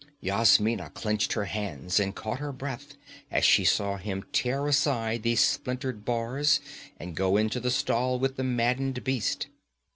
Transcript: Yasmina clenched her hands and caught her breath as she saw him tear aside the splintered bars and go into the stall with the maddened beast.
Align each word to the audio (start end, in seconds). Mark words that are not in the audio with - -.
Yasmina 0.19 0.89
clenched 0.89 1.33
her 1.33 1.45
hands 1.45 1.99
and 1.99 2.15
caught 2.15 2.39
her 2.39 2.51
breath 2.51 2.95
as 3.29 3.45
she 3.45 3.63
saw 3.63 3.97
him 3.97 4.25
tear 4.31 4.65
aside 4.65 5.21
the 5.21 5.35
splintered 5.35 6.03
bars 6.03 6.59
and 6.99 7.15
go 7.15 7.37
into 7.37 7.59
the 7.59 7.69
stall 7.69 8.17
with 8.17 8.35
the 8.35 8.43
maddened 8.43 9.03
beast. 9.03 9.45